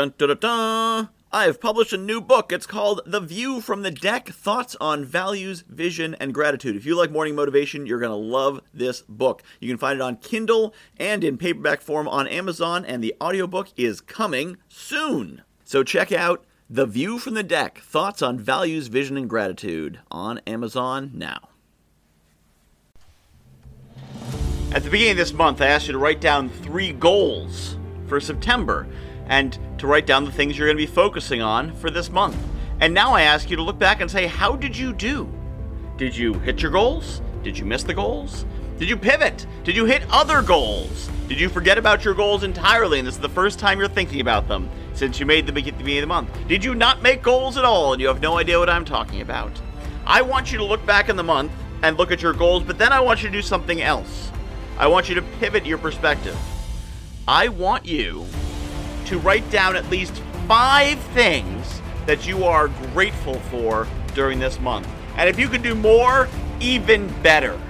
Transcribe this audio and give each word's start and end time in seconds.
Dun 0.00 0.14
dun 0.16 0.28
dun 0.28 0.38
dun! 0.38 1.08
I 1.30 1.44
have 1.44 1.60
published 1.60 1.92
a 1.92 1.98
new 1.98 2.22
book. 2.22 2.52
It's 2.52 2.64
called 2.64 3.02
The 3.04 3.20
View 3.20 3.60
from 3.60 3.82
the 3.82 3.90
Deck 3.90 4.30
Thoughts 4.30 4.74
on 4.80 5.04
Values, 5.04 5.62
Vision, 5.68 6.16
and 6.18 6.32
Gratitude. 6.32 6.74
If 6.74 6.86
you 6.86 6.96
like 6.96 7.10
morning 7.10 7.34
motivation, 7.34 7.84
you're 7.84 7.98
going 7.98 8.08
to 8.08 8.16
love 8.16 8.62
this 8.72 9.02
book. 9.02 9.42
You 9.60 9.68
can 9.68 9.76
find 9.76 9.96
it 9.96 10.02
on 10.02 10.16
Kindle 10.16 10.72
and 10.96 11.22
in 11.22 11.36
paperback 11.36 11.82
form 11.82 12.08
on 12.08 12.26
Amazon, 12.28 12.86
and 12.86 13.04
the 13.04 13.14
audiobook 13.20 13.68
is 13.76 14.00
coming 14.00 14.56
soon. 14.70 15.42
So 15.64 15.82
check 15.82 16.12
out 16.12 16.46
The 16.70 16.86
View 16.86 17.18
from 17.18 17.34
the 17.34 17.42
Deck 17.42 17.80
Thoughts 17.80 18.22
on 18.22 18.38
Values, 18.38 18.86
Vision, 18.86 19.18
and 19.18 19.28
Gratitude 19.28 20.00
on 20.10 20.38
Amazon 20.46 21.10
now. 21.12 21.50
At 24.72 24.82
the 24.82 24.88
beginning 24.88 25.10
of 25.10 25.18
this 25.18 25.34
month, 25.34 25.60
I 25.60 25.66
asked 25.66 25.88
you 25.88 25.92
to 25.92 25.98
write 25.98 26.22
down 26.22 26.48
three 26.48 26.90
goals 26.90 27.76
for 28.06 28.18
September 28.18 28.86
and 29.30 29.58
to 29.78 29.86
write 29.86 30.06
down 30.06 30.24
the 30.24 30.32
things 30.32 30.58
you're 30.58 30.66
going 30.66 30.76
to 30.76 30.86
be 30.86 30.92
focusing 30.92 31.40
on 31.40 31.72
for 31.76 31.88
this 31.88 32.10
month. 32.10 32.36
And 32.80 32.92
now 32.92 33.12
I 33.14 33.22
ask 33.22 33.48
you 33.48 33.56
to 33.56 33.62
look 33.62 33.78
back 33.78 34.00
and 34.00 34.10
say, 34.10 34.26
how 34.26 34.56
did 34.56 34.76
you 34.76 34.92
do? 34.92 35.32
Did 35.96 36.16
you 36.16 36.34
hit 36.34 36.60
your 36.60 36.72
goals? 36.72 37.22
Did 37.42 37.56
you 37.56 37.64
miss 37.64 37.84
the 37.84 37.94
goals? 37.94 38.44
Did 38.78 38.88
you 38.88 38.96
pivot? 38.96 39.46
Did 39.62 39.76
you 39.76 39.84
hit 39.84 40.02
other 40.10 40.42
goals? 40.42 41.08
Did 41.28 41.38
you 41.38 41.48
forget 41.48 41.78
about 41.78 42.04
your 42.04 42.14
goals 42.14 42.42
entirely 42.42 42.98
and 42.98 43.06
this 43.06 43.14
is 43.14 43.20
the 43.20 43.28
first 43.28 43.58
time 43.58 43.78
you're 43.78 43.88
thinking 43.88 44.20
about 44.20 44.48
them 44.48 44.68
since 44.94 45.20
you 45.20 45.26
made 45.26 45.46
them 45.46 45.56
at 45.56 45.64
the 45.64 45.70
beginning 45.70 45.98
of 45.98 46.02
the 46.02 46.06
month? 46.06 46.48
Did 46.48 46.64
you 46.64 46.74
not 46.74 47.00
make 47.00 47.22
goals 47.22 47.56
at 47.56 47.64
all 47.64 47.92
and 47.92 48.02
you 48.02 48.08
have 48.08 48.20
no 48.20 48.36
idea 48.36 48.58
what 48.58 48.68
I'm 48.68 48.84
talking 48.84 49.20
about? 49.20 49.52
I 50.06 50.22
want 50.22 50.50
you 50.50 50.58
to 50.58 50.64
look 50.64 50.84
back 50.84 51.08
in 51.08 51.14
the 51.14 51.22
month 51.22 51.52
and 51.82 51.96
look 51.96 52.10
at 52.10 52.20
your 52.20 52.32
goals, 52.32 52.64
but 52.64 52.78
then 52.78 52.92
I 52.92 52.98
want 52.98 53.22
you 53.22 53.28
to 53.28 53.32
do 53.32 53.42
something 53.42 53.80
else. 53.80 54.32
I 54.76 54.88
want 54.88 55.08
you 55.08 55.14
to 55.14 55.22
pivot 55.22 55.66
your 55.66 55.78
perspective. 55.78 56.36
I 57.28 57.48
want 57.48 57.86
you 57.86 58.26
to 59.10 59.18
write 59.18 59.48
down 59.50 59.74
at 59.74 59.90
least 59.90 60.22
five 60.46 60.96
things 61.14 61.82
that 62.06 62.28
you 62.28 62.44
are 62.44 62.68
grateful 62.92 63.34
for 63.50 63.88
during 64.14 64.38
this 64.38 64.60
month. 64.60 64.88
And 65.16 65.28
if 65.28 65.36
you 65.36 65.48
can 65.48 65.62
do 65.62 65.74
more, 65.74 66.28
even 66.60 67.12
better. 67.20 67.60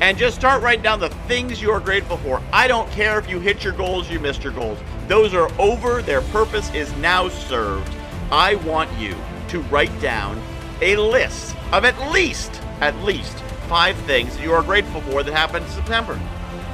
And 0.00 0.16
just 0.16 0.34
start 0.34 0.62
writing 0.62 0.82
down 0.82 0.98
the 0.98 1.10
things 1.28 1.60
you 1.60 1.70
are 1.72 1.80
grateful 1.80 2.16
for. 2.16 2.42
I 2.54 2.68
don't 2.68 2.90
care 2.90 3.18
if 3.18 3.28
you 3.28 3.38
hit 3.38 3.62
your 3.62 3.74
goals, 3.74 4.10
you 4.10 4.18
missed 4.18 4.42
your 4.42 4.54
goals. 4.54 4.78
Those 5.08 5.34
are 5.34 5.50
over. 5.60 6.00
Their 6.00 6.22
purpose 6.22 6.72
is 6.72 6.90
now 6.96 7.28
served. 7.28 7.94
I 8.32 8.54
want 8.54 8.90
you 8.98 9.14
to 9.48 9.60
write 9.64 10.00
down 10.00 10.42
a 10.80 10.96
list 10.96 11.54
of 11.72 11.84
at 11.84 12.00
least, 12.12 12.62
at 12.80 12.96
least 13.04 13.36
five 13.68 13.94
things 14.06 14.34
that 14.36 14.42
you 14.42 14.54
are 14.54 14.62
grateful 14.62 15.02
for 15.02 15.22
that 15.22 15.34
happened 15.34 15.66
in 15.66 15.70
September. 15.72 16.18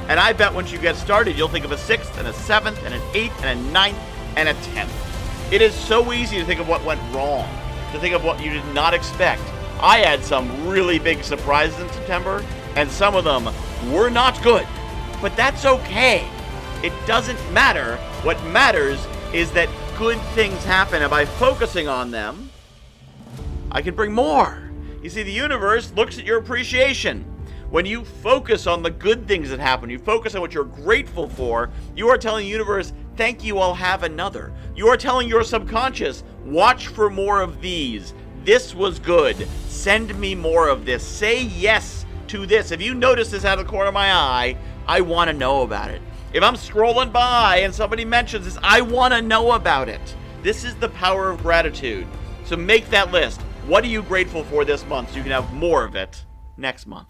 And 0.07 0.19
I 0.19 0.33
bet 0.33 0.53
once 0.53 0.71
you 0.71 0.77
get 0.77 0.95
started, 0.95 1.37
you'll 1.37 1.47
think 1.47 1.65
of 1.65 1.71
a 1.71 1.77
sixth 1.77 2.17
and 2.19 2.27
a 2.27 2.33
seventh 2.33 2.83
and 2.83 2.93
an 2.93 3.01
eighth 3.13 3.43
and 3.43 3.59
a 3.59 3.71
ninth 3.71 3.97
and 4.35 4.49
a 4.49 4.53
tenth. 4.53 4.91
It 5.51 5.61
is 5.61 5.73
so 5.73 6.13
easy 6.13 6.37
to 6.37 6.45
think 6.45 6.59
of 6.59 6.67
what 6.67 6.83
went 6.83 7.01
wrong, 7.13 7.49
to 7.91 7.99
think 7.99 8.13
of 8.13 8.23
what 8.23 8.43
you 8.43 8.51
did 8.51 8.65
not 8.73 8.93
expect. 8.93 9.41
I 9.79 9.97
had 9.97 10.23
some 10.23 10.67
really 10.67 10.99
big 10.99 11.23
surprises 11.23 11.79
in 11.79 11.89
September, 11.89 12.43
and 12.75 12.89
some 12.89 13.15
of 13.15 13.23
them 13.23 13.45
were 13.91 14.09
not 14.09 14.41
good. 14.41 14.67
But 15.21 15.35
that's 15.35 15.65
okay. 15.65 16.27
It 16.83 16.93
doesn't 17.07 17.39
matter. 17.51 17.97
What 18.23 18.41
matters 18.45 19.05
is 19.33 19.51
that 19.51 19.69
good 19.97 20.19
things 20.33 20.63
happen, 20.63 21.01
and 21.01 21.09
by 21.09 21.25
focusing 21.25 21.87
on 21.87 22.11
them, 22.11 22.49
I 23.71 23.81
can 23.81 23.95
bring 23.95 24.13
more. 24.13 24.61
You 25.01 25.09
see, 25.09 25.23
the 25.23 25.31
universe 25.31 25.91
looks 25.95 26.17
at 26.17 26.25
your 26.25 26.37
appreciation. 26.37 27.25
When 27.75 27.85
you 27.85 28.05
focus 28.05 28.67
on 28.67 28.83
the 28.83 28.89
good 28.89 29.27
things 29.27 29.49
that 29.49 29.59
happen, 29.59 29.89
you 29.89 29.99
focus 29.99 30.33
on 30.33 30.39
what 30.39 30.53
you're 30.53 30.63
grateful 30.63 31.27
for, 31.27 31.71
you 31.93 32.07
are 32.07 32.17
telling 32.17 32.45
the 32.45 32.49
universe, 32.49 32.93
thank 33.17 33.43
you, 33.43 33.59
I'll 33.59 33.73
have 33.73 34.03
another. 34.03 34.53
You 34.77 34.87
are 34.87 34.95
telling 34.95 35.27
your 35.27 35.43
subconscious, 35.43 36.23
watch 36.45 36.87
for 36.87 37.09
more 37.09 37.41
of 37.41 37.59
these. 37.59 38.13
This 38.45 38.73
was 38.73 38.97
good. 38.97 39.45
Send 39.67 40.17
me 40.17 40.35
more 40.35 40.69
of 40.69 40.85
this. 40.85 41.05
Say 41.05 41.41
yes 41.41 42.05
to 42.27 42.45
this. 42.45 42.71
If 42.71 42.81
you 42.81 42.93
notice 42.93 43.29
this 43.31 43.43
out 43.43 43.59
of 43.59 43.65
the 43.65 43.69
corner 43.69 43.89
of 43.89 43.93
my 43.93 44.13
eye, 44.13 44.55
I 44.87 45.01
want 45.01 45.29
to 45.29 45.33
know 45.35 45.63
about 45.63 45.89
it. 45.89 46.01
If 46.31 46.43
I'm 46.43 46.55
scrolling 46.55 47.11
by 47.11 47.57
and 47.57 47.75
somebody 47.75 48.05
mentions 48.05 48.45
this, 48.45 48.57
I 48.63 48.79
want 48.79 49.13
to 49.13 49.21
know 49.21 49.51
about 49.51 49.89
it. 49.89 50.15
This 50.43 50.63
is 50.63 50.75
the 50.75 50.87
power 50.87 51.29
of 51.29 51.43
gratitude. 51.43 52.07
So 52.45 52.55
make 52.55 52.89
that 52.91 53.11
list. 53.11 53.41
What 53.67 53.83
are 53.83 53.87
you 53.87 54.01
grateful 54.01 54.45
for 54.45 54.63
this 54.63 54.85
month 54.85 55.09
so 55.09 55.17
you 55.17 55.23
can 55.23 55.33
have 55.33 55.51
more 55.51 55.83
of 55.83 55.97
it 55.97 56.23
next 56.55 56.87
month? 56.87 57.09